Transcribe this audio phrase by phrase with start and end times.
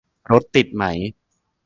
[0.31, 0.83] รถติดไหม